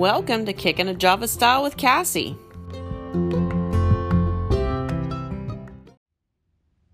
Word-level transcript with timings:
welcome 0.00 0.46
to 0.46 0.52
Kicking 0.54 0.88
a 0.88 0.94
Java 0.94 1.28
Style 1.28 1.62
with 1.62 1.76
Cassie. 1.76 2.34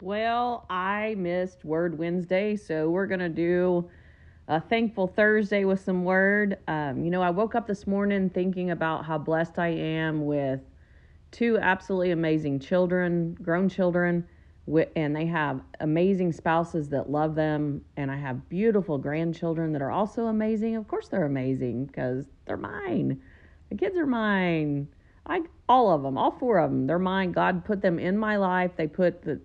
Well, 0.02 0.66
I 0.68 1.14
missed 1.16 1.64
Word 1.64 1.96
Wednesday, 1.98 2.56
so 2.56 2.90
we're 2.90 3.06
going 3.06 3.20
to 3.20 3.28
do 3.28 3.88
a 4.48 4.60
Thankful 4.60 5.06
Thursday 5.06 5.64
with 5.64 5.80
some 5.80 6.02
Word. 6.02 6.58
Um, 6.66 7.04
you 7.04 7.12
know, 7.12 7.22
I 7.22 7.30
woke 7.30 7.54
up 7.54 7.68
this 7.68 7.86
morning 7.86 8.28
thinking 8.28 8.72
about 8.72 9.04
how 9.04 9.18
blessed 9.18 9.60
I 9.60 9.68
am 9.68 10.26
with 10.26 10.62
two 11.30 11.58
absolutely 11.58 12.10
amazing 12.10 12.58
children, 12.58 13.36
grown 13.40 13.68
children 13.68 14.26
and 14.96 15.14
they 15.14 15.26
have 15.26 15.60
amazing 15.80 16.32
spouses 16.32 16.88
that 16.88 17.08
love 17.08 17.34
them 17.36 17.80
and 17.96 18.10
i 18.10 18.16
have 18.16 18.48
beautiful 18.48 18.98
grandchildren 18.98 19.72
that 19.72 19.82
are 19.82 19.92
also 19.92 20.26
amazing. 20.26 20.76
Of 20.76 20.88
course 20.88 21.08
they're 21.08 21.24
amazing 21.24 21.86
because 21.86 22.26
they're 22.46 22.56
mine. 22.56 23.20
The 23.70 23.76
kids 23.76 23.96
are 23.96 24.06
mine. 24.06 24.88
I 25.26 25.42
all 25.68 25.92
of 25.92 26.02
them 26.02 26.18
all 26.18 26.32
four 26.32 26.58
of 26.58 26.70
them 26.70 26.86
they're 26.86 26.98
mine. 26.98 27.32
God 27.32 27.64
put 27.64 27.80
them 27.80 27.98
in 27.98 28.18
my 28.18 28.36
life. 28.36 28.72
They 28.76 28.86
put 28.88 29.22
the 29.22 29.40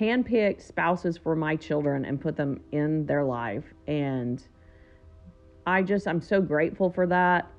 handpicked 0.00 0.62
spouses 0.62 1.18
for 1.18 1.34
my 1.34 1.56
children 1.56 2.04
and 2.04 2.20
put 2.20 2.36
them 2.36 2.60
in 2.70 3.06
their 3.06 3.24
life. 3.24 3.64
And 3.88 4.42
i 5.66 5.82
just 5.82 6.06
i'm 6.06 6.20
so 6.20 6.40
grateful 6.40 6.90
for 6.90 7.06
that. 7.08 7.50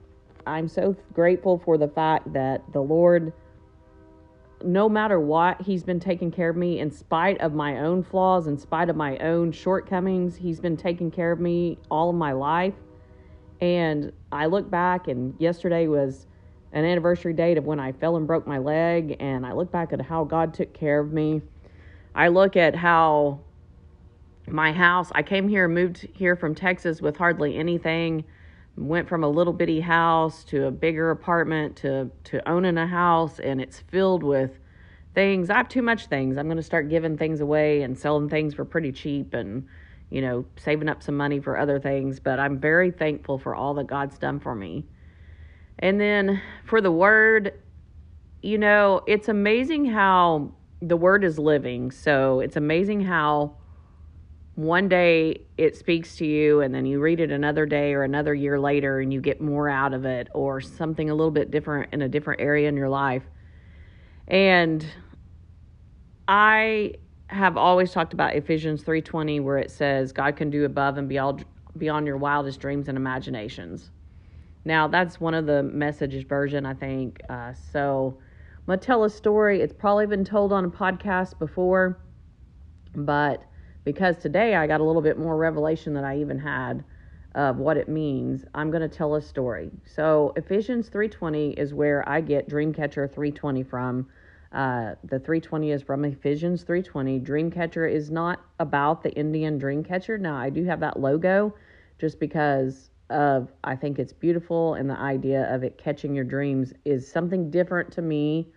I'm 0.45 0.67
so 0.67 0.95
grateful 1.13 1.57
for 1.57 1.77
the 1.77 1.87
fact 1.87 2.31
that 2.33 2.61
the 2.71 2.81
lord 2.81 3.33
no 4.63 4.87
matter 4.87 5.19
what, 5.19 5.61
he's 5.61 5.83
been 5.83 5.99
taking 5.99 6.31
care 6.31 6.49
of 6.49 6.55
me 6.55 6.79
in 6.79 6.91
spite 6.91 7.39
of 7.41 7.53
my 7.53 7.79
own 7.79 8.03
flaws, 8.03 8.47
in 8.47 8.57
spite 8.57 8.89
of 8.89 8.95
my 8.95 9.17
own 9.17 9.51
shortcomings. 9.51 10.35
He's 10.35 10.59
been 10.59 10.77
taking 10.77 11.11
care 11.11 11.31
of 11.31 11.39
me 11.39 11.77
all 11.91 12.09
of 12.09 12.15
my 12.15 12.31
life. 12.31 12.73
And 13.61 14.11
I 14.31 14.47
look 14.47 14.69
back, 14.69 15.07
and 15.07 15.35
yesterday 15.39 15.87
was 15.87 16.27
an 16.71 16.85
anniversary 16.85 17.33
date 17.33 17.57
of 17.57 17.65
when 17.65 17.79
I 17.79 17.91
fell 17.91 18.17
and 18.17 18.25
broke 18.25 18.47
my 18.47 18.57
leg. 18.57 19.17
And 19.19 19.45
I 19.45 19.53
look 19.53 19.71
back 19.71 19.93
at 19.93 20.01
how 20.01 20.23
God 20.23 20.53
took 20.53 20.73
care 20.73 20.99
of 20.99 21.13
me. 21.13 21.41
I 22.15 22.27
look 22.29 22.55
at 22.55 22.75
how 22.75 23.39
my 24.47 24.71
house, 24.71 25.11
I 25.13 25.23
came 25.23 25.47
here, 25.47 25.67
moved 25.67 26.07
here 26.13 26.35
from 26.35 26.55
Texas 26.55 27.01
with 27.01 27.17
hardly 27.17 27.57
anything 27.57 28.25
went 28.75 29.07
from 29.07 29.23
a 29.23 29.29
little 29.29 29.53
bitty 29.53 29.79
house 29.79 30.43
to 30.45 30.65
a 30.65 30.71
bigger 30.71 31.11
apartment 31.11 31.75
to 31.77 32.09
to 32.23 32.47
owning 32.49 32.77
a 32.77 32.87
house 32.87 33.39
and 33.39 33.61
it's 33.61 33.79
filled 33.79 34.23
with 34.23 34.51
things. 35.13 35.49
I 35.49 35.57
have 35.57 35.69
too 35.69 35.83
much 35.83 36.07
things. 36.07 36.37
I'm 36.37 36.47
going 36.47 36.57
to 36.57 36.63
start 36.63 36.89
giving 36.89 37.17
things 37.17 37.39
away 37.39 37.83
and 37.83 37.97
selling 37.97 38.29
things 38.29 38.55
for 38.55 38.65
pretty 38.65 38.91
cheap 38.91 39.33
and 39.33 39.67
you 40.09 40.21
know 40.21 40.45
saving 40.57 40.89
up 40.89 41.03
some 41.03 41.15
money 41.15 41.39
for 41.39 41.57
other 41.57 41.79
things. 41.79 42.19
But 42.19 42.39
i'm 42.39 42.59
very 42.59 42.91
thankful 42.91 43.37
for 43.37 43.55
all 43.55 43.73
that 43.75 43.87
god's 43.87 44.17
done 44.17 44.39
for 44.39 44.55
me. 44.55 44.85
And 45.79 45.99
then 45.99 46.41
for 46.65 46.81
the 46.81 46.91
word 46.91 47.59
you 48.41 48.57
know 48.57 49.01
it's 49.07 49.29
amazing 49.29 49.85
how 49.85 50.51
the 50.81 50.97
word 50.97 51.23
is 51.23 51.39
living. 51.39 51.91
So 51.91 52.39
it's 52.39 52.55
amazing 52.55 53.01
how 53.01 53.55
one 54.55 54.87
day 54.87 55.41
it 55.57 55.75
speaks 55.75 56.15
to 56.17 56.25
you 56.25 56.61
and 56.61 56.73
then 56.73 56.85
you 56.85 56.99
read 56.99 57.19
it 57.19 57.31
another 57.31 57.65
day 57.65 57.93
or 57.93 58.03
another 58.03 58.35
year 58.35 58.59
later 58.59 58.99
and 58.99 59.11
you 59.11 59.19
get 59.19 59.41
more 59.41 59.67
out 59.67 59.93
of 59.93 60.05
it 60.05 60.27
or 60.33 60.61
something 60.61 61.09
a 61.09 61.15
little 61.15 61.31
bit 61.31 61.49
different 61.49 61.91
in 61.91 62.03
a 62.03 62.09
different 62.09 62.39
area 62.39 62.69
in 62.69 62.77
your 62.77 62.89
life. 62.89 63.23
And 64.27 64.85
I 66.27 66.93
have 67.27 67.57
always 67.57 67.91
talked 67.91 68.13
about 68.13 68.35
Ephesians 68.35 68.83
3:20 68.83 69.39
where 69.39 69.57
it 69.57 69.71
says 69.71 70.11
God 70.11 70.35
can 70.35 70.51
do 70.51 70.65
above 70.65 70.97
and 70.97 71.09
beyond 71.09 71.45
beyond 71.75 72.05
your 72.05 72.17
wildest 72.17 72.59
dreams 72.59 72.87
and 72.87 72.97
imaginations. 72.97 73.89
Now, 74.65 74.87
that's 74.87 75.19
one 75.19 75.33
of 75.33 75.45
the 75.45 75.63
messages 75.63 76.23
version, 76.23 76.65
I 76.65 76.73
think. 76.75 77.19
Uh, 77.27 77.53
so, 77.53 78.17
I'm 78.67 78.79
to 78.79 78.85
tell 78.85 79.03
a 79.03 79.09
story. 79.09 79.59
It's 79.61 79.73
probably 79.73 80.05
been 80.05 80.23
told 80.23 80.53
on 80.53 80.63
a 80.63 80.69
podcast 80.69 81.37
before, 81.37 81.99
but 82.95 83.43
because 83.83 84.17
today 84.17 84.55
I 84.55 84.67
got 84.67 84.81
a 84.81 84.83
little 84.83 85.01
bit 85.01 85.17
more 85.17 85.37
revelation 85.37 85.93
than 85.93 86.03
I 86.03 86.19
even 86.19 86.39
had 86.39 86.83
of 87.35 87.57
what 87.57 87.77
it 87.77 87.89
means. 87.89 88.45
I'm 88.53 88.69
going 88.69 88.87
to 88.87 88.95
tell 88.95 89.15
a 89.15 89.21
story. 89.21 89.71
So 89.85 90.33
Ephesians 90.35 90.89
3:20 90.89 91.53
is 91.57 91.73
where 91.73 92.07
I 92.07 92.21
get 92.21 92.49
Dreamcatcher 92.49 93.11
320 93.11 93.63
from. 93.63 94.07
Uh, 94.51 94.93
the 95.03 95.19
320 95.19 95.71
is 95.71 95.81
from 95.81 96.05
Ephesians 96.05 96.63
3:20. 96.63 97.19
Dreamcatcher 97.19 97.91
is 97.91 98.11
not 98.11 98.45
about 98.59 99.01
the 99.01 99.11
Indian 99.13 99.59
Dreamcatcher. 99.59 100.19
Now 100.19 100.35
I 100.35 100.49
do 100.49 100.63
have 100.65 100.79
that 100.81 100.99
logo, 100.99 101.55
just 101.97 102.19
because 102.19 102.91
of 103.09 103.51
I 103.63 103.75
think 103.75 103.99
it's 103.99 104.13
beautiful 104.13 104.75
and 104.75 104.89
the 104.89 104.97
idea 104.97 105.53
of 105.53 105.63
it 105.63 105.77
catching 105.77 106.15
your 106.15 106.23
dreams 106.23 106.73
is 106.85 107.11
something 107.11 107.51
different 107.51 107.91
to 107.93 108.01
me 108.01 108.51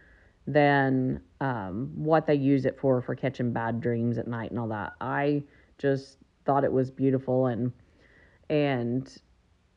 than 0.47 1.21
um, 1.41 1.91
what 1.95 2.27
they 2.27 2.35
use 2.35 2.67
it 2.67 2.79
for 2.79 3.01
for 3.03 3.15
catching 3.15 3.53
bad 3.53 3.81
dreams 3.81 4.19
at 4.19 4.29
night 4.29 4.51
and 4.51 4.59
all 4.61 4.69
that. 4.69 4.93
I 5.01 5.43
just 5.79 6.19
thought 6.45 6.65
it 6.65 6.73
was 6.73 6.91
beautiful 6.91 7.47
and 7.47 7.73
and 8.49 9.13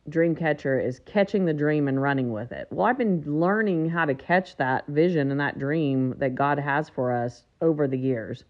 dream 0.09 0.35
catcher 0.35 0.79
is 0.79 1.00
catching 1.00 1.46
the 1.46 1.53
dream 1.53 1.88
and 1.88 2.02
running 2.02 2.31
with 2.31 2.52
it. 2.52 2.68
Well, 2.72 2.85
I've 2.88 2.97
been 2.97 3.24
learning 3.25 3.90
how 3.90 4.06
to 4.06 4.16
catch 4.16 4.56
that 4.58 4.88
vision 4.88 5.31
and 5.31 5.40
that 5.40 5.59
dream 5.59 6.16
that 6.18 6.35
God 6.35 6.59
has 6.59 6.90
for 6.90 7.12
us 7.12 7.44
over 7.62 7.88
the 7.88 7.97
years. 7.97 8.44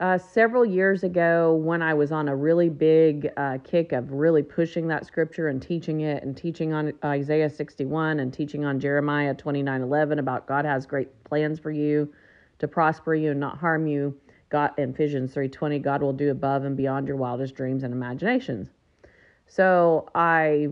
Uh, 0.00 0.18
several 0.18 0.64
years 0.64 1.04
ago, 1.04 1.54
when 1.54 1.80
I 1.80 1.94
was 1.94 2.10
on 2.10 2.26
a 2.26 2.34
really 2.34 2.68
big 2.68 3.30
uh, 3.36 3.58
kick 3.62 3.92
of 3.92 4.10
really 4.10 4.42
pushing 4.42 4.88
that 4.88 5.06
scripture 5.06 5.48
and 5.48 5.62
teaching 5.62 6.00
it, 6.00 6.24
and 6.24 6.36
teaching 6.36 6.72
on 6.72 6.92
Isaiah 7.04 7.48
61 7.48 8.18
and 8.18 8.32
teaching 8.32 8.64
on 8.64 8.80
Jeremiah 8.80 9.34
29 9.34 9.82
11 9.82 10.18
about 10.18 10.48
God 10.48 10.64
has 10.64 10.84
great 10.84 11.22
plans 11.22 11.60
for 11.60 11.70
you 11.70 12.12
to 12.58 12.66
prosper 12.66 13.14
you 13.14 13.30
and 13.30 13.38
not 13.38 13.58
harm 13.58 13.86
you. 13.86 14.18
God 14.48 14.72
in 14.78 14.90
Ephesians 14.90 15.32
3:20, 15.32 15.78
God 15.80 16.02
will 16.02 16.12
do 16.12 16.30
above 16.30 16.64
and 16.64 16.76
beyond 16.76 17.06
your 17.06 17.16
wildest 17.16 17.54
dreams 17.54 17.84
and 17.84 17.94
imaginations. 17.94 18.72
So 19.46 20.08
I 20.14 20.70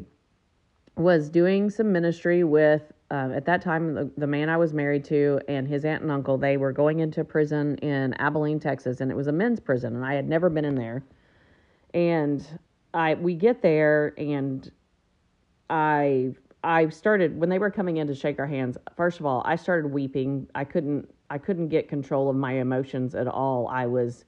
was 0.97 1.31
doing 1.31 1.71
some 1.71 1.93
ministry 1.93 2.43
with 2.43 2.93
uh, 3.13 3.29
at 3.35 3.45
that 3.45 3.61
time, 3.61 3.93
the, 3.93 4.11
the 4.17 4.27
man 4.27 4.49
I 4.49 4.57
was 4.57 4.73
married 4.73 5.05
to 5.05 5.39
and 5.47 5.69
his 5.69 5.85
aunt 5.85 6.03
and 6.03 6.11
uncle, 6.11 6.39
they 6.39 6.57
were 6.57 6.73
going 6.73 7.01
into 7.01 7.25
prison 7.25 7.77
in 7.77 8.15
Abilene, 8.15 8.59
Texas, 8.59 9.03
and 9.03 9.11
it 9.11 9.15
was 9.15 9.27
a 9.27 9.33
men's 9.33 9.61
prison, 9.61 9.95
and 9.95 10.05
I 10.05 10.15
had 10.15 10.27
never 10.27 10.49
been 10.49 10.65
in 10.65 10.75
there. 10.75 11.05
And 11.93 12.43
I 12.95 13.13
we 13.15 13.35
get 13.35 13.61
there, 13.61 14.15
and 14.17 14.73
I 15.69 16.33
I 16.65 16.89
started 16.89 17.39
when 17.39 17.51
they 17.51 17.59
were 17.59 17.71
coming 17.71 17.99
in 17.99 18.07
to 18.07 18.15
shake 18.15 18.39
our 18.39 18.47
hands. 18.47 18.79
First 18.97 19.21
of 19.21 19.27
all, 19.27 19.43
I 19.45 19.57
started 19.57 19.93
weeping. 19.93 20.49
I 20.55 20.65
couldn't 20.65 21.07
I 21.29 21.37
couldn't 21.37 21.69
get 21.69 21.89
control 21.89 22.31
of 22.31 22.37
my 22.37 22.53
emotions 22.53 23.15
at 23.15 23.29
all. 23.29 23.69
I 23.69 23.85
was 23.85 24.25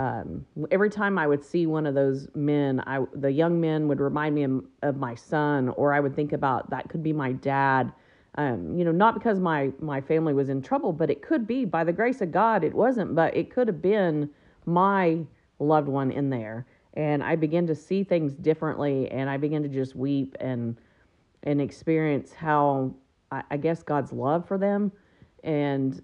um, 0.00 0.46
every 0.70 0.88
time 0.88 1.18
I 1.18 1.26
would 1.26 1.44
see 1.44 1.66
one 1.66 1.84
of 1.84 1.94
those 1.94 2.26
men, 2.34 2.82
I 2.86 3.04
the 3.12 3.30
young 3.30 3.60
men 3.60 3.86
would 3.86 4.00
remind 4.00 4.34
me 4.34 4.44
of, 4.44 4.64
of 4.82 4.96
my 4.96 5.14
son, 5.14 5.68
or 5.68 5.92
I 5.92 6.00
would 6.00 6.16
think 6.16 6.32
about 6.32 6.70
that 6.70 6.88
could 6.88 7.02
be 7.02 7.12
my 7.12 7.32
dad. 7.32 7.92
Um, 8.36 8.78
you 8.78 8.84
know, 8.86 8.92
not 8.92 9.12
because 9.12 9.38
my 9.38 9.70
my 9.78 10.00
family 10.00 10.32
was 10.32 10.48
in 10.48 10.62
trouble, 10.62 10.94
but 10.94 11.10
it 11.10 11.20
could 11.20 11.46
be 11.46 11.66
by 11.66 11.84
the 11.84 11.92
grace 11.92 12.22
of 12.22 12.32
God. 12.32 12.64
It 12.64 12.72
wasn't, 12.72 13.14
but 13.14 13.36
it 13.36 13.50
could 13.50 13.68
have 13.68 13.82
been 13.82 14.30
my 14.64 15.18
loved 15.58 15.88
one 15.88 16.10
in 16.10 16.30
there. 16.30 16.66
And 16.94 17.22
I 17.22 17.36
began 17.36 17.66
to 17.66 17.74
see 17.74 18.02
things 18.02 18.34
differently, 18.34 19.10
and 19.10 19.28
I 19.28 19.36
began 19.36 19.62
to 19.64 19.68
just 19.68 19.94
weep 19.94 20.34
and 20.40 20.78
and 21.42 21.60
experience 21.60 22.32
how 22.32 22.94
I, 23.30 23.42
I 23.50 23.56
guess 23.58 23.82
God's 23.82 24.14
love 24.14 24.48
for 24.48 24.56
them, 24.56 24.92
and 25.44 26.00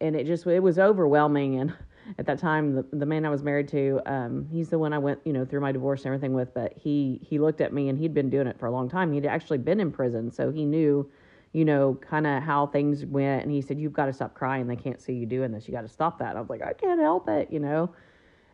and 0.00 0.16
it 0.16 0.26
just 0.26 0.46
it 0.46 0.60
was 0.60 0.78
overwhelming 0.78 1.60
and 1.60 1.74
at 2.18 2.26
that 2.26 2.38
time 2.38 2.74
the, 2.74 2.84
the 2.92 3.06
man 3.06 3.24
i 3.24 3.28
was 3.28 3.42
married 3.42 3.68
to 3.68 4.00
um, 4.06 4.46
he's 4.50 4.68
the 4.68 4.78
one 4.78 4.92
i 4.92 4.98
went 4.98 5.18
you 5.24 5.32
know 5.32 5.44
through 5.44 5.60
my 5.60 5.72
divorce 5.72 6.00
and 6.04 6.14
everything 6.14 6.32
with 6.34 6.52
but 6.54 6.72
he 6.76 7.20
he 7.22 7.38
looked 7.38 7.60
at 7.60 7.72
me 7.72 7.88
and 7.88 7.98
he'd 7.98 8.14
been 8.14 8.30
doing 8.30 8.46
it 8.46 8.58
for 8.58 8.66
a 8.66 8.70
long 8.70 8.88
time. 8.88 9.12
He'd 9.12 9.26
actually 9.26 9.58
been 9.58 9.80
in 9.80 9.92
prison 9.92 10.30
so 10.30 10.50
he 10.50 10.64
knew 10.64 11.08
you 11.52 11.64
know 11.64 11.98
kind 12.00 12.26
of 12.26 12.42
how 12.42 12.66
things 12.66 13.04
went 13.04 13.42
and 13.42 13.52
he 13.52 13.60
said 13.60 13.78
you've 13.78 13.92
got 13.92 14.06
to 14.06 14.12
stop 14.12 14.34
crying. 14.34 14.66
They 14.66 14.76
can't 14.76 15.00
see 15.00 15.12
you 15.12 15.26
doing 15.26 15.52
this. 15.52 15.68
You 15.68 15.74
got 15.74 15.82
to 15.82 15.88
stop 15.88 16.18
that. 16.18 16.36
I 16.36 16.40
was 16.40 16.50
like 16.50 16.62
i 16.62 16.72
can't 16.72 17.00
help 17.00 17.28
it 17.28 17.48
you 17.50 17.60
know? 17.60 17.94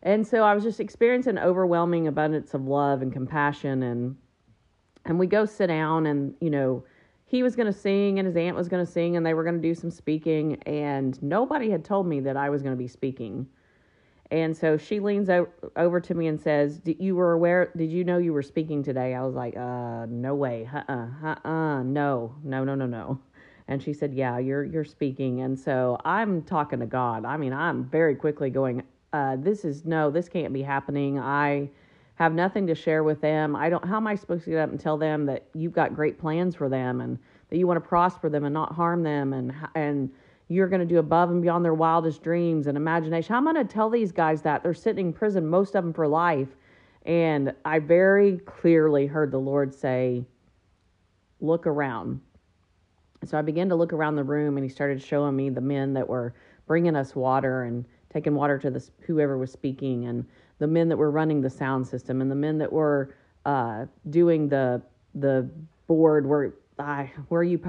And 0.02 0.26
so 0.26 0.42
i 0.42 0.54
was 0.54 0.64
just 0.64 0.80
experiencing 0.80 1.38
overwhelming 1.38 2.08
abundance 2.08 2.54
of 2.54 2.66
love 2.66 3.02
and 3.02 3.12
compassion 3.12 3.82
and 3.82 4.16
and 5.04 5.18
we 5.18 5.26
go 5.26 5.44
sit 5.44 5.68
down 5.68 6.06
and 6.06 6.34
you 6.40 6.50
know 6.50 6.84
he 7.32 7.42
was 7.42 7.56
going 7.56 7.66
to 7.66 7.72
sing 7.72 8.18
and 8.18 8.26
his 8.26 8.36
aunt 8.36 8.54
was 8.54 8.68
going 8.68 8.84
to 8.84 8.92
sing 8.92 9.16
and 9.16 9.24
they 9.24 9.32
were 9.32 9.42
going 9.42 9.56
to 9.56 9.68
do 9.68 9.74
some 9.74 9.90
speaking 9.90 10.62
and 10.64 11.20
nobody 11.22 11.70
had 11.70 11.82
told 11.82 12.06
me 12.06 12.20
that 12.20 12.36
I 12.36 12.50
was 12.50 12.60
going 12.60 12.74
to 12.74 12.78
be 12.78 12.86
speaking. 12.86 13.46
And 14.30 14.54
so 14.54 14.76
she 14.76 15.00
leans 15.00 15.30
o- 15.30 15.48
over 15.74 15.98
to 15.98 16.14
me 16.14 16.26
and 16.26 16.38
says, 16.38 16.78
"Did 16.78 17.00
you 17.00 17.16
were 17.16 17.32
aware? 17.32 17.70
Did 17.74 17.90
you 17.90 18.04
know 18.04 18.18
you 18.18 18.34
were 18.34 18.42
speaking 18.42 18.82
today?" 18.82 19.14
I 19.14 19.24
was 19.24 19.34
like, 19.34 19.56
"Uh, 19.56 20.04
no 20.10 20.34
way, 20.34 20.68
uh-uh, 20.72 21.06
uh-uh, 21.24 21.82
no, 21.84 22.34
no, 22.44 22.64
no, 22.64 22.74
no, 22.74 22.86
no." 22.86 23.18
And 23.66 23.82
she 23.82 23.94
said, 23.94 24.12
"Yeah, 24.12 24.38
you're 24.38 24.64
you're 24.64 24.84
speaking." 24.84 25.40
And 25.40 25.58
so 25.58 25.98
I'm 26.04 26.42
talking 26.42 26.80
to 26.80 26.86
God. 26.86 27.24
I 27.24 27.38
mean, 27.38 27.54
I'm 27.54 27.84
very 27.84 28.14
quickly 28.14 28.50
going, 28.50 28.82
uh, 29.14 29.36
"This 29.36 29.64
is 29.64 29.86
no, 29.86 30.10
this 30.10 30.28
can't 30.28 30.52
be 30.52 30.62
happening." 30.62 31.18
I 31.18 31.70
have 32.14 32.34
nothing 32.34 32.66
to 32.66 32.74
share 32.74 33.02
with 33.02 33.20
them. 33.20 33.56
I 33.56 33.68
don't 33.68 33.84
how 33.84 33.96
am 33.96 34.06
I 34.06 34.14
supposed 34.14 34.44
to 34.44 34.50
get 34.50 34.60
up 34.60 34.70
and 34.70 34.78
tell 34.78 34.96
them 34.96 35.26
that 35.26 35.46
you've 35.54 35.72
got 35.72 35.94
great 35.94 36.18
plans 36.18 36.54
for 36.54 36.68
them 36.68 37.00
and 37.00 37.18
that 37.50 37.58
you 37.58 37.66
want 37.66 37.82
to 37.82 37.88
prosper 37.88 38.28
them 38.28 38.44
and 38.44 38.54
not 38.54 38.72
harm 38.74 39.02
them 39.02 39.32
and 39.32 39.54
and 39.74 40.10
you're 40.48 40.68
going 40.68 40.80
to 40.80 40.86
do 40.86 40.98
above 40.98 41.30
and 41.30 41.40
beyond 41.40 41.64
their 41.64 41.74
wildest 41.74 42.22
dreams 42.22 42.66
and 42.66 42.76
imagination. 42.76 43.32
How 43.32 43.38
am 43.38 43.48
I 43.48 43.54
going 43.54 43.66
to 43.66 43.72
tell 43.72 43.88
these 43.88 44.12
guys 44.12 44.42
that? 44.42 44.62
They're 44.62 44.74
sitting 44.74 45.06
in 45.06 45.12
prison, 45.12 45.46
most 45.46 45.74
of 45.74 45.82
them 45.82 45.94
for 45.94 46.06
life. 46.06 46.48
And 47.06 47.54
I 47.64 47.78
very 47.78 48.38
clearly 48.38 49.06
heard 49.06 49.30
the 49.30 49.38
Lord 49.38 49.74
say, 49.74 50.24
Look 51.40 51.66
around. 51.66 52.20
So 53.24 53.36
I 53.38 53.42
began 53.42 53.68
to 53.68 53.74
look 53.74 53.92
around 53.92 54.16
the 54.16 54.24
room 54.24 54.56
and 54.56 54.64
he 54.64 54.70
started 54.70 55.02
showing 55.02 55.34
me 55.34 55.50
the 55.50 55.60
men 55.60 55.92
that 55.94 56.08
were 56.08 56.34
bringing 56.66 56.94
us 56.94 57.16
water 57.16 57.64
and 57.64 57.84
taking 58.12 58.34
water 58.34 58.58
to 58.58 58.70
this 58.70 58.90
whoever 59.00 59.38
was 59.38 59.50
speaking 59.50 60.06
and 60.06 60.24
the 60.62 60.68
men 60.68 60.88
that 60.88 60.96
were 60.96 61.10
running 61.10 61.40
the 61.40 61.50
sound 61.50 61.84
system 61.84 62.20
and 62.20 62.30
the 62.30 62.36
men 62.36 62.56
that 62.56 62.72
were 62.72 63.16
uh, 63.46 63.84
doing 64.10 64.48
the 64.48 64.80
the 65.16 65.50
board 65.88 66.24
where 66.24 66.54
I 66.78 67.10
where 67.30 67.42
you 67.42 67.60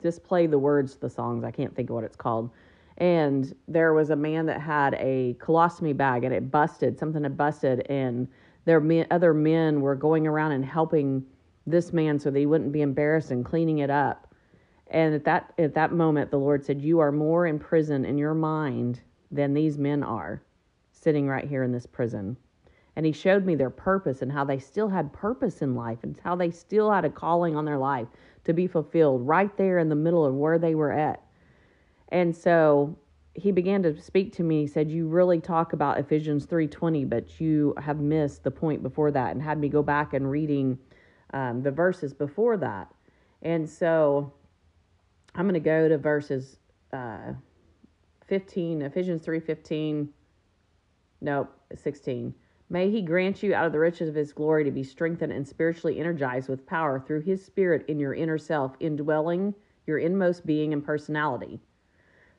display 0.00 0.46
the 0.46 0.58
words 0.58 0.94
to 0.94 1.00
the 1.00 1.10
songs. 1.10 1.42
I 1.42 1.50
can't 1.50 1.74
think 1.74 1.90
of 1.90 1.94
what 1.96 2.04
it's 2.04 2.14
called. 2.14 2.50
And 2.98 3.52
there 3.66 3.92
was 3.92 4.10
a 4.10 4.16
man 4.16 4.46
that 4.46 4.60
had 4.60 4.94
a 4.94 5.36
colostomy 5.40 5.96
bag 5.96 6.22
and 6.22 6.32
it 6.32 6.48
busted. 6.48 6.96
Something 6.96 7.24
had 7.24 7.36
busted, 7.36 7.80
and 7.90 8.28
their 8.66 8.78
men, 8.78 9.08
other 9.10 9.34
men 9.34 9.80
were 9.80 9.96
going 9.96 10.28
around 10.28 10.52
and 10.52 10.64
helping 10.64 11.26
this 11.66 11.92
man 11.92 12.20
so 12.20 12.30
that 12.30 12.38
he 12.38 12.46
wouldn't 12.46 12.70
be 12.70 12.82
embarrassed 12.82 13.32
and 13.32 13.44
cleaning 13.44 13.78
it 13.78 13.90
up. 13.90 14.32
And 14.92 15.12
at 15.12 15.24
that 15.24 15.52
at 15.58 15.74
that 15.74 15.90
moment, 15.90 16.30
the 16.30 16.38
Lord 16.38 16.64
said, 16.64 16.80
"You 16.80 17.00
are 17.00 17.10
more 17.10 17.48
in 17.48 17.58
prison 17.58 18.04
in 18.04 18.16
your 18.16 18.34
mind 18.34 19.00
than 19.32 19.54
these 19.54 19.76
men 19.76 20.04
are, 20.04 20.40
sitting 21.06 21.28
right 21.28 21.44
here 21.44 21.62
in 21.62 21.70
this 21.70 21.86
prison." 21.86 22.36
And 22.96 23.06
He 23.06 23.12
showed 23.12 23.46
me 23.46 23.54
their 23.54 23.70
purpose 23.70 24.22
and 24.22 24.32
how 24.32 24.44
they 24.44 24.58
still 24.58 24.88
had 24.88 25.12
purpose 25.12 25.62
in 25.62 25.76
life 25.76 26.02
and 26.02 26.18
how 26.24 26.34
they 26.34 26.50
still 26.50 26.90
had 26.90 27.04
a 27.04 27.10
calling 27.10 27.54
on 27.54 27.64
their 27.64 27.78
life 27.78 28.08
to 28.42 28.52
be 28.52 28.66
fulfilled 28.66 29.24
right 29.24 29.56
there 29.56 29.78
in 29.78 29.88
the 29.88 29.94
middle 29.94 30.26
of 30.26 30.34
where 30.34 30.58
they 30.58 30.74
were 30.74 30.90
at. 30.90 31.22
And 32.08 32.34
so 32.34 32.96
he 33.34 33.52
began 33.52 33.82
to 33.84 34.00
speak 34.00 34.32
to 34.32 34.42
me. 34.42 34.62
He 34.62 34.66
said, 34.66 34.90
"You 34.90 35.06
really 35.06 35.40
talk 35.40 35.72
about 35.74 35.98
Ephesians 35.98 36.46
3:20, 36.46 37.04
but 37.04 37.38
you 37.40 37.74
have 37.76 38.00
missed 38.00 38.42
the 38.42 38.50
point 38.50 38.82
before 38.82 39.12
that," 39.12 39.32
and 39.32 39.42
had 39.42 39.58
me 39.58 39.68
go 39.68 39.82
back 39.82 40.12
and 40.12 40.28
reading 40.28 40.78
um, 41.32 41.62
the 41.62 41.70
verses 41.70 42.14
before 42.14 42.56
that. 42.56 42.92
And 43.42 43.68
so 43.68 44.32
I'm 45.34 45.44
going 45.44 45.54
to 45.54 45.60
go 45.60 45.88
to 45.88 45.98
verses 45.98 46.58
uh, 46.92 47.34
15, 48.26 48.82
Ephesians 48.82 49.22
3:15. 49.22 50.08
Nope, 51.20 51.52
16. 51.74 52.34
May 52.68 52.90
he 52.90 53.00
grant 53.02 53.42
you 53.42 53.54
out 53.54 53.66
of 53.66 53.72
the 53.72 53.78
riches 53.78 54.08
of 54.08 54.14
his 54.14 54.32
glory 54.32 54.64
to 54.64 54.70
be 54.70 54.82
strengthened 54.82 55.32
and 55.32 55.46
spiritually 55.46 56.00
energized 56.00 56.48
with 56.48 56.66
power 56.66 56.98
through 56.98 57.22
his 57.22 57.44
spirit 57.44 57.84
in 57.88 57.98
your 57.98 58.14
inner 58.14 58.38
self, 58.38 58.74
indwelling 58.80 59.54
your 59.86 59.98
inmost 59.98 60.44
being 60.44 60.72
and 60.72 60.84
personality. 60.84 61.60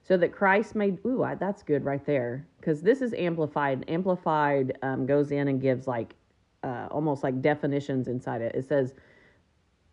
So 0.03 0.17
that 0.17 0.33
Christ 0.33 0.75
may, 0.75 0.97
ooh, 1.05 1.25
that's 1.39 1.63
good 1.63 1.85
right 1.85 2.05
there. 2.05 2.45
Because 2.59 2.81
this 2.81 3.01
is 3.01 3.13
amplified. 3.13 3.85
Amplified 3.87 4.77
um, 4.81 5.05
goes 5.05 5.31
in 5.31 5.47
and 5.47 5.61
gives 5.61 5.87
like 5.87 6.15
uh, 6.63 6.87
almost 6.91 7.23
like 7.23 7.41
definitions 7.41 8.07
inside 8.07 8.41
it. 8.41 8.55
It 8.55 8.65
says, 8.65 8.93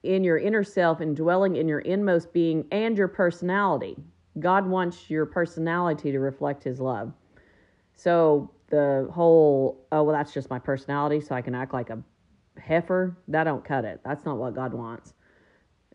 in 0.03 0.23
your 0.23 0.39
inner 0.39 0.63
self, 0.63 1.01
indwelling 1.01 1.57
in 1.57 1.67
your 1.67 1.81
inmost 1.81 2.33
being 2.33 2.67
and 2.71 2.97
your 2.97 3.09
personality. 3.09 3.97
God 4.39 4.67
wants 4.67 5.09
your 5.09 5.27
personality 5.27 6.13
to 6.13 6.19
reflect 6.19 6.63
his 6.63 6.81
love. 6.81 7.13
So 7.97 8.51
the 8.75 9.09
whole 9.13 9.87
oh 9.93 10.03
well 10.03 10.17
that's 10.17 10.35
just 10.35 10.51
my 10.51 10.59
personality 10.59 11.21
so 11.21 11.35
i 11.35 11.41
can 11.41 11.55
act 11.55 11.73
like 11.73 11.91
a 11.91 12.03
heifer. 12.59 13.17
That 13.29 13.45
don't 13.45 13.65
cut 13.65 13.85
it. 13.85 14.01
That's 14.05 14.25
not 14.25 14.37
what 14.37 14.55
god 14.55 14.75
wants. 14.75 15.15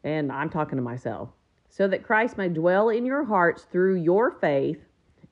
And 0.03 0.31
i'm 0.31 0.49
talking 0.49 0.77
to 0.77 0.81
myself. 0.81 1.29
So 1.69 1.87
that 1.87 2.03
christ 2.03 2.37
may 2.37 2.49
dwell 2.49 2.89
in 2.89 3.05
your 3.05 3.25
hearts 3.25 3.63
through 3.71 3.95
your 3.95 4.31
faith 4.31 4.79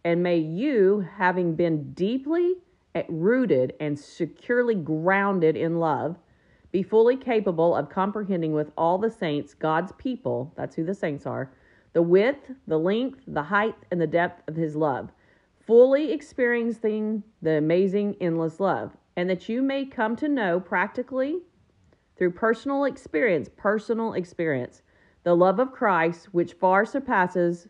and 0.04 0.22
may 0.22 0.38
you 0.38 1.06
having 1.18 1.56
been 1.56 1.94
deeply 1.94 2.56
rooted 3.10 3.74
and 3.80 3.98
securely 3.98 4.76
grounded 4.76 5.56
in 5.56 5.80
love 5.80 6.18
be 6.72 6.82
fully 6.82 7.16
capable 7.16 7.76
of 7.76 7.90
comprehending 7.90 8.54
with 8.54 8.72
all 8.76 8.98
the 8.98 9.12
saints 9.12 9.54
god's 9.54 9.92
people 10.00 10.52
that's 10.56 10.76
who 10.76 10.84
the 10.84 10.96
saints 10.96 11.28
are 11.28 11.52
the 11.94 12.02
width 12.02 12.50
the 12.66 12.78
length 12.78 13.20
the 13.28 13.44
height 13.44 13.76
and 13.92 14.02
the 14.02 14.08
depth 14.08 14.42
of 14.50 14.56
his 14.56 14.76
love 14.76 15.12
fully 15.68 16.14
experiencing 16.14 17.22
the 17.42 17.58
amazing, 17.58 18.16
endless 18.22 18.60
love, 18.62 18.96
and 19.18 19.30
that 19.30 19.50
you 19.50 19.62
may 19.62 19.86
come 19.86 20.16
to 20.16 20.30
know 20.30 20.60
practically 20.62 21.42
through 22.18 22.32
personal 22.32 22.86
experience, 22.86 23.50
personal 23.58 24.14
experience, 24.14 24.82
the 25.24 25.36
love 25.36 25.60
of 25.60 25.74
Christ, 25.74 26.34
which 26.34 26.54
far 26.54 26.86
surpasses 26.86 27.68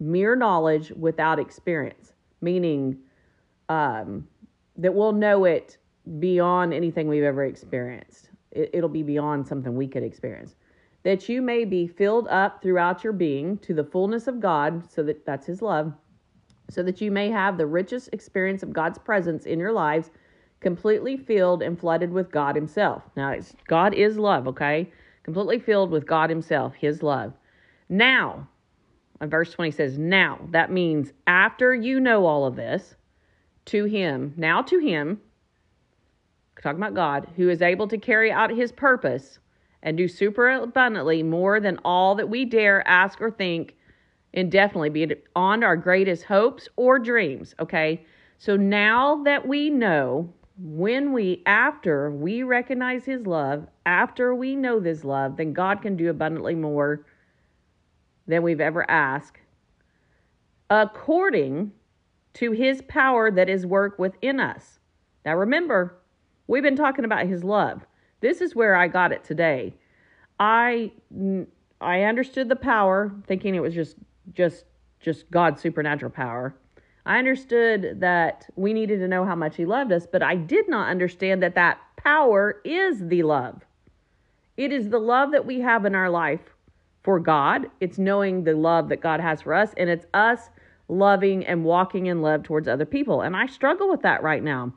mere 0.00 0.34
knowledge 0.34 0.90
without 0.92 1.38
experience, 1.38 2.14
meaning 2.40 2.96
um, 3.68 4.26
that 4.76 4.94
we'll 4.94 5.12
know 5.12 5.44
it 5.44 5.76
beyond 6.18 6.72
anything 6.72 7.06
we've 7.06 7.22
ever 7.22 7.44
experienced. 7.44 8.30
It, 8.50 8.70
it'll 8.72 8.88
be 8.88 9.02
beyond 9.02 9.46
something 9.46 9.76
we 9.76 9.88
could 9.88 10.02
experience. 10.02 10.54
That 11.02 11.28
you 11.28 11.42
may 11.42 11.66
be 11.66 11.86
filled 11.86 12.28
up 12.28 12.62
throughout 12.62 13.04
your 13.04 13.12
being 13.12 13.58
to 13.58 13.74
the 13.74 13.84
fullness 13.84 14.26
of 14.26 14.40
God, 14.40 14.90
so 14.90 15.02
that 15.02 15.26
that's 15.26 15.46
His 15.46 15.60
love 15.60 15.92
so 16.70 16.82
that 16.82 17.00
you 17.00 17.10
may 17.10 17.30
have 17.30 17.56
the 17.56 17.66
richest 17.66 18.10
experience 18.12 18.62
of 18.62 18.72
God's 18.72 18.98
presence 18.98 19.46
in 19.46 19.58
your 19.58 19.72
lives, 19.72 20.10
completely 20.60 21.16
filled 21.16 21.62
and 21.62 21.78
flooded 21.78 22.10
with 22.10 22.30
God 22.30 22.56
Himself. 22.56 23.02
Now, 23.16 23.34
God 23.66 23.94
is 23.94 24.18
love, 24.18 24.48
okay? 24.48 24.90
Completely 25.22 25.58
filled 25.58 25.90
with 25.90 26.06
God 26.06 26.30
Himself, 26.30 26.74
His 26.74 27.02
love. 27.02 27.34
Now, 27.88 28.48
verse 29.20 29.52
20 29.52 29.70
says, 29.70 29.98
Now, 29.98 30.40
that 30.50 30.72
means 30.72 31.12
after 31.26 31.74
you 31.74 32.00
know 32.00 32.24
all 32.26 32.46
of 32.46 32.56
this, 32.56 32.96
to 33.66 33.84
Him, 33.84 34.32
now 34.36 34.62
to 34.62 34.78
Him, 34.78 35.20
talking 36.62 36.78
about 36.78 36.94
God, 36.94 37.28
who 37.36 37.48
is 37.50 37.62
able 37.62 37.88
to 37.88 37.98
carry 37.98 38.32
out 38.32 38.50
His 38.50 38.72
purpose 38.72 39.38
and 39.82 39.96
do 39.96 40.08
super 40.08 40.48
abundantly 40.48 41.22
more 41.22 41.60
than 41.60 41.78
all 41.84 42.14
that 42.14 42.28
we 42.28 42.44
dare 42.44 42.86
ask 42.88 43.20
or 43.20 43.30
think 43.30 43.76
indefinitely 44.34 44.90
beyond 44.90 45.64
our 45.64 45.76
greatest 45.76 46.24
hopes 46.24 46.68
or 46.76 46.98
dreams. 46.98 47.54
Okay. 47.58 48.04
So 48.38 48.56
now 48.56 49.22
that 49.22 49.46
we 49.48 49.70
know 49.70 50.32
when 50.58 51.12
we, 51.12 51.42
after 51.46 52.10
we 52.10 52.42
recognize 52.42 53.04
His 53.04 53.26
love, 53.26 53.66
after 53.86 54.34
we 54.34 54.54
know 54.54 54.80
this 54.80 55.04
love, 55.04 55.36
then 55.36 55.52
God 55.52 55.80
can 55.82 55.96
do 55.96 56.10
abundantly 56.10 56.54
more 56.54 57.06
than 58.26 58.42
we've 58.42 58.60
ever 58.60 58.88
asked, 58.90 59.38
according 60.68 61.72
to 62.34 62.52
His 62.52 62.82
power 62.82 63.30
that 63.30 63.48
is 63.48 63.64
work 63.64 63.98
within 63.98 64.40
us. 64.40 64.78
Now 65.24 65.36
remember, 65.36 65.96
we've 66.46 66.62
been 66.62 66.76
talking 66.76 67.04
about 67.04 67.26
His 67.26 67.44
love. 67.44 67.86
This 68.20 68.40
is 68.40 68.54
where 68.54 68.74
I 68.74 68.88
got 68.88 69.12
it 69.12 69.24
today. 69.24 69.74
I 70.40 70.92
I 71.80 72.02
understood 72.02 72.48
the 72.48 72.56
power, 72.56 73.12
thinking 73.26 73.54
it 73.54 73.60
was 73.60 73.74
just 73.74 73.96
just 74.32 74.64
just 75.00 75.30
God's 75.30 75.60
supernatural 75.60 76.10
power. 76.10 76.54
I 77.06 77.18
understood 77.18 78.00
that 78.00 78.48
we 78.56 78.72
needed 78.72 78.98
to 79.00 79.08
know 79.08 79.26
how 79.26 79.34
much 79.34 79.56
he 79.56 79.66
loved 79.66 79.92
us, 79.92 80.06
but 80.10 80.22
I 80.22 80.36
did 80.36 80.68
not 80.68 80.88
understand 80.88 81.42
that 81.42 81.54
that 81.54 81.78
power 81.96 82.62
is 82.64 83.08
the 83.08 83.22
love. 83.22 83.62
It 84.56 84.72
is 84.72 84.88
the 84.88 84.98
love 84.98 85.32
that 85.32 85.44
we 85.44 85.60
have 85.60 85.84
in 85.84 85.94
our 85.94 86.08
life 86.08 86.54
for 87.02 87.20
God. 87.20 87.70
It's 87.80 87.98
knowing 87.98 88.44
the 88.44 88.54
love 88.54 88.88
that 88.88 89.02
God 89.02 89.20
has 89.20 89.42
for 89.42 89.52
us, 89.52 89.74
and 89.76 89.90
it's 89.90 90.06
us 90.14 90.48
loving 90.88 91.44
and 91.44 91.64
walking 91.64 92.06
in 92.06 92.22
love 92.22 92.42
towards 92.42 92.68
other 92.68 92.86
people. 92.86 93.20
And 93.20 93.36
I 93.36 93.46
struggle 93.46 93.90
with 93.90 94.02
that 94.02 94.22
right 94.22 94.42
now. 94.42 94.72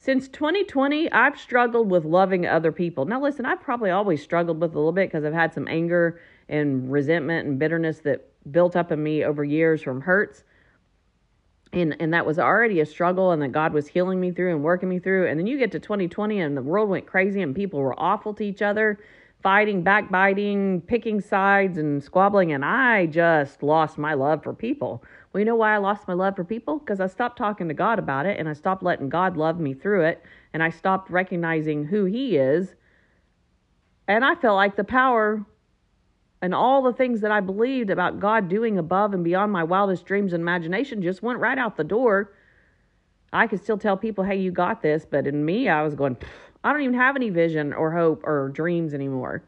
Since 0.00 0.28
2020, 0.28 1.10
I've 1.10 1.38
struggled 1.38 1.90
with 1.90 2.04
loving 2.04 2.46
other 2.46 2.70
people. 2.70 3.04
Now, 3.04 3.20
listen, 3.20 3.44
I've 3.44 3.60
probably 3.60 3.90
always 3.90 4.22
struggled 4.22 4.60
with 4.60 4.74
a 4.74 4.78
little 4.78 4.92
bit 4.92 5.10
because 5.10 5.24
I've 5.24 5.32
had 5.32 5.52
some 5.52 5.66
anger 5.68 6.20
and 6.48 6.90
resentment 6.90 7.48
and 7.48 7.58
bitterness 7.58 7.98
that 8.00 8.27
built 8.50 8.76
up 8.76 8.92
in 8.92 9.02
me 9.02 9.24
over 9.24 9.44
years 9.44 9.82
from 9.82 10.00
hurts. 10.00 10.44
And, 11.72 11.96
and 12.00 12.14
that 12.14 12.24
was 12.24 12.38
already 12.38 12.80
a 12.80 12.86
struggle 12.86 13.32
and 13.32 13.42
that 13.42 13.52
God 13.52 13.72
was 13.74 13.88
healing 13.88 14.20
me 14.20 14.30
through 14.30 14.54
and 14.54 14.64
working 14.64 14.88
me 14.88 14.98
through. 14.98 15.26
And 15.26 15.38
then 15.38 15.46
you 15.46 15.58
get 15.58 15.70
to 15.72 15.78
2020 15.78 16.40
and 16.40 16.56
the 16.56 16.62
world 16.62 16.88
went 16.88 17.06
crazy 17.06 17.42
and 17.42 17.54
people 17.54 17.80
were 17.80 17.98
awful 18.00 18.32
to 18.34 18.44
each 18.44 18.62
other, 18.62 18.98
fighting, 19.42 19.82
backbiting, 19.82 20.80
picking 20.82 21.20
sides 21.20 21.76
and 21.76 22.02
squabbling. 22.02 22.52
And 22.52 22.64
I 22.64 23.06
just 23.06 23.62
lost 23.62 23.98
my 23.98 24.14
love 24.14 24.42
for 24.42 24.54
people. 24.54 25.04
Well, 25.32 25.40
you 25.40 25.44
know 25.44 25.56
why 25.56 25.74
I 25.74 25.78
lost 25.78 26.08
my 26.08 26.14
love 26.14 26.36
for 26.36 26.44
people? 26.44 26.78
Because 26.78 27.00
I 27.00 27.06
stopped 27.06 27.36
talking 27.36 27.68
to 27.68 27.74
God 27.74 27.98
about 27.98 28.24
it 28.24 28.40
and 28.40 28.48
I 28.48 28.54
stopped 28.54 28.82
letting 28.82 29.10
God 29.10 29.36
love 29.36 29.60
me 29.60 29.74
through 29.74 30.04
it. 30.04 30.22
And 30.54 30.62
I 30.62 30.70
stopped 30.70 31.10
recognizing 31.10 31.84
who 31.84 32.06
He 32.06 32.38
is. 32.38 32.74
And 34.06 34.24
I 34.24 34.34
felt 34.36 34.56
like 34.56 34.76
the 34.76 34.84
power 34.84 35.44
and 36.40 36.54
all 36.54 36.82
the 36.82 36.92
things 36.92 37.20
that 37.20 37.30
I 37.30 37.40
believed 37.40 37.90
about 37.90 38.20
God 38.20 38.48
doing 38.48 38.78
above 38.78 39.14
and 39.14 39.24
beyond 39.24 39.52
my 39.52 39.64
wildest 39.64 40.06
dreams 40.06 40.32
and 40.32 40.40
imagination 40.40 41.02
just 41.02 41.22
went 41.22 41.38
right 41.38 41.58
out 41.58 41.76
the 41.76 41.84
door 41.84 42.32
I 43.32 43.46
could 43.46 43.62
still 43.62 43.78
tell 43.78 43.96
people, 43.96 44.24
hey, 44.24 44.36
you 44.36 44.50
got 44.50 44.82
this. 44.82 45.06
But 45.08 45.26
in 45.26 45.44
me, 45.44 45.68
I 45.68 45.82
was 45.82 45.94
going, 45.94 46.16
I 46.64 46.72
don't 46.72 46.82
even 46.82 46.94
have 46.94 47.16
any 47.16 47.30
vision 47.30 47.72
or 47.72 47.92
hope 47.92 48.24
or 48.24 48.48
dreams 48.48 48.94
anymore. 48.94 49.42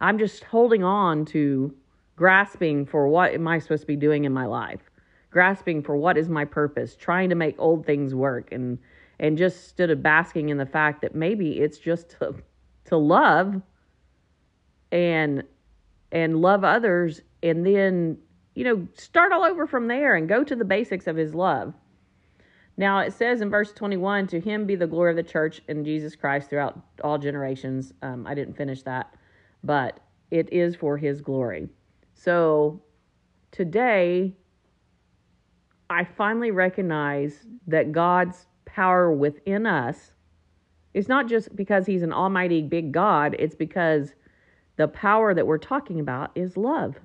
I'm 0.00 0.18
just 0.18 0.44
holding 0.44 0.82
on 0.82 1.24
to 1.26 1.74
grasping 2.16 2.86
for 2.86 3.08
what 3.08 3.32
am 3.32 3.46
I 3.46 3.58
supposed 3.58 3.82
to 3.82 3.86
be 3.86 3.96
doing 3.96 4.24
in 4.24 4.32
my 4.32 4.46
life, 4.46 4.80
grasping 5.30 5.82
for 5.82 5.96
what 5.96 6.16
is 6.16 6.28
my 6.28 6.44
purpose, 6.44 6.96
trying 6.96 7.28
to 7.30 7.34
make 7.34 7.56
old 7.58 7.86
things 7.86 8.14
work, 8.14 8.52
and 8.52 8.78
and 9.20 9.38
just 9.38 9.68
stood 9.68 10.02
basking 10.02 10.48
in 10.48 10.58
the 10.58 10.66
fact 10.66 11.00
that 11.02 11.14
maybe 11.14 11.60
it's 11.60 11.78
just 11.78 12.10
to 12.18 12.34
to 12.86 12.96
love 12.96 13.62
and 14.90 15.44
and 16.14 16.40
love 16.40 16.64
others 16.64 17.20
and 17.42 17.66
then 17.66 18.16
you 18.54 18.64
know 18.64 18.86
start 18.94 19.32
all 19.32 19.42
over 19.42 19.66
from 19.66 19.88
there 19.88 20.14
and 20.14 20.28
go 20.28 20.42
to 20.42 20.56
the 20.56 20.64
basics 20.64 21.06
of 21.06 21.16
his 21.16 21.34
love. 21.34 21.74
Now 22.76 23.00
it 23.00 23.12
says 23.12 23.40
in 23.40 23.50
verse 23.50 23.72
21 23.72 24.28
to 24.28 24.40
him 24.40 24.64
be 24.64 24.76
the 24.76 24.86
glory 24.86 25.10
of 25.10 25.16
the 25.16 25.22
church 25.22 25.60
in 25.68 25.84
jesus 25.84 26.16
christ 26.16 26.48
throughout 26.48 26.80
all 27.02 27.18
generations. 27.18 27.92
Um, 28.00 28.26
i 28.26 28.34
didn't 28.34 28.56
finish 28.56 28.82
that 28.82 29.14
but 29.62 30.00
it 30.30 30.50
is 30.52 30.74
for 30.76 30.96
his 30.96 31.20
glory. 31.20 31.68
So 32.14 32.80
today 33.50 34.32
i 35.90 36.04
finally 36.04 36.52
recognize 36.52 37.46
that 37.66 37.92
god's 37.92 38.46
power 38.64 39.12
within 39.12 39.66
us 39.66 40.12
is 40.94 41.08
not 41.08 41.28
just 41.28 41.54
because 41.56 41.86
he's 41.86 42.02
an 42.02 42.12
almighty 42.12 42.62
big 42.62 42.92
god 42.92 43.34
it's 43.38 43.54
because 43.54 44.14
the 44.76 44.88
power 44.88 45.34
that 45.34 45.46
we're 45.46 45.58
talking 45.58 46.00
about 46.00 46.30
is 46.34 46.56
love. 46.56 46.96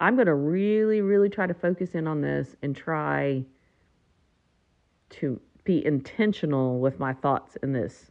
I'm 0.00 0.14
going 0.14 0.26
to 0.26 0.34
really, 0.34 1.00
really 1.00 1.28
try 1.28 1.46
to 1.46 1.54
focus 1.54 1.94
in 1.94 2.06
on 2.06 2.20
this 2.20 2.54
and 2.62 2.76
try 2.76 3.44
to 5.10 5.40
be 5.64 5.84
intentional 5.84 6.80
with 6.80 6.98
my 6.98 7.12
thoughts 7.12 7.56
in 7.62 7.72
this. 7.72 8.10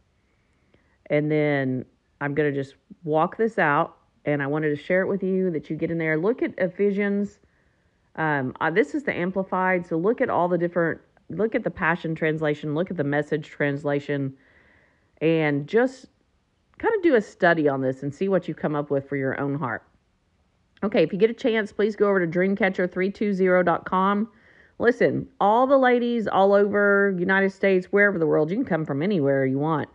And 1.10 1.30
then 1.30 1.84
I'm 2.20 2.34
going 2.34 2.52
to 2.52 2.62
just 2.62 2.74
walk 3.04 3.36
this 3.36 3.58
out. 3.58 3.96
And 4.24 4.42
I 4.42 4.48
wanted 4.48 4.70
to 4.70 4.76
share 4.76 5.02
it 5.02 5.06
with 5.06 5.22
you 5.22 5.52
that 5.52 5.70
you 5.70 5.76
get 5.76 5.90
in 5.92 5.98
there. 5.98 6.16
Look 6.16 6.42
at 6.42 6.52
Ephesians. 6.58 7.38
Um, 8.16 8.54
uh, 8.60 8.70
this 8.70 8.94
is 8.94 9.04
the 9.04 9.14
Amplified. 9.14 9.86
So 9.86 9.96
look 9.96 10.20
at 10.20 10.28
all 10.28 10.48
the 10.48 10.58
different, 10.58 11.00
look 11.30 11.54
at 11.54 11.62
the 11.62 11.70
Passion 11.70 12.16
Translation, 12.16 12.74
look 12.74 12.90
at 12.90 12.96
the 12.96 13.04
Message 13.04 13.46
Translation, 13.46 14.34
and 15.20 15.68
just 15.68 16.06
kind 16.78 16.94
of 16.94 17.02
do 17.02 17.14
a 17.14 17.20
study 17.20 17.68
on 17.68 17.80
this 17.80 18.02
and 18.02 18.14
see 18.14 18.28
what 18.28 18.48
you 18.48 18.54
come 18.54 18.74
up 18.74 18.90
with 18.90 19.08
for 19.08 19.16
your 19.16 19.40
own 19.40 19.58
heart. 19.58 19.82
Okay, 20.82 21.02
if 21.02 21.12
you 21.12 21.18
get 21.18 21.30
a 21.30 21.34
chance, 21.34 21.72
please 21.72 21.96
go 21.96 22.08
over 22.08 22.24
to 22.24 22.38
dreamcatcher320.com. 22.38 24.28
Listen, 24.78 25.26
all 25.40 25.66
the 25.66 25.78
ladies 25.78 26.28
all 26.28 26.52
over 26.52 27.14
United 27.18 27.50
States, 27.50 27.86
wherever 27.86 28.18
the 28.18 28.26
world, 28.26 28.50
you 28.50 28.56
can 28.56 28.64
come 28.66 28.84
from 28.84 29.02
anywhere 29.02 29.46
you 29.46 29.58
want. 29.58 29.88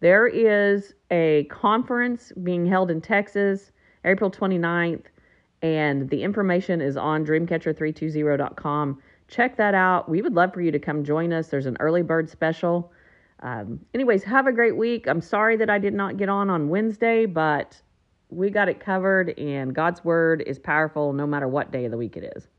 There 0.00 0.26
is 0.26 0.92
a 1.10 1.44
conference 1.50 2.32
being 2.42 2.66
held 2.66 2.90
in 2.90 3.00
Texas, 3.00 3.70
April 4.04 4.30
29th, 4.30 5.04
and 5.62 6.10
the 6.10 6.22
information 6.22 6.80
is 6.80 6.96
on 6.96 7.24
dreamcatcher320.com. 7.24 9.00
Check 9.28 9.56
that 9.56 9.74
out. 9.74 10.08
We 10.08 10.20
would 10.20 10.34
love 10.34 10.52
for 10.52 10.60
you 10.60 10.72
to 10.72 10.78
come 10.80 11.04
join 11.04 11.32
us. 11.32 11.46
There's 11.46 11.66
an 11.66 11.76
early 11.80 12.02
bird 12.02 12.28
special. 12.28 12.92
Um, 13.44 13.80
anyways, 13.94 14.24
have 14.24 14.46
a 14.48 14.52
great 14.52 14.76
week. 14.76 15.06
I'm 15.06 15.20
sorry 15.20 15.56
that 15.58 15.70
I 15.70 15.78
did 15.78 15.94
not 15.94 16.16
get 16.16 16.30
on 16.30 16.50
on 16.50 16.70
Wednesday, 16.70 17.26
but 17.26 17.80
we 18.30 18.50
got 18.50 18.68
it 18.70 18.80
covered, 18.80 19.38
and 19.38 19.74
God's 19.74 20.04
word 20.04 20.42
is 20.46 20.58
powerful 20.58 21.12
no 21.12 21.26
matter 21.26 21.46
what 21.46 21.70
day 21.70 21.84
of 21.84 21.92
the 21.92 21.98
week 21.98 22.16
it 22.16 22.32
is. 22.36 22.48